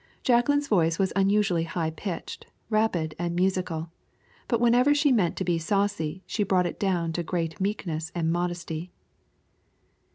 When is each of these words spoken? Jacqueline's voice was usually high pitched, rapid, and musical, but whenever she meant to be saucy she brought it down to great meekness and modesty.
Jacqueline's 0.23 0.67
voice 0.67 0.97
was 0.97 1.13
usually 1.15 1.65
high 1.65 1.91
pitched, 1.91 2.47
rapid, 2.71 3.13
and 3.19 3.35
musical, 3.35 3.91
but 4.47 4.59
whenever 4.59 4.95
she 4.95 5.11
meant 5.11 5.35
to 5.37 5.43
be 5.43 5.59
saucy 5.59 6.23
she 6.25 6.41
brought 6.41 6.65
it 6.65 6.79
down 6.79 7.13
to 7.13 7.21
great 7.21 7.61
meekness 7.61 8.11
and 8.15 8.31
modesty. 8.31 8.89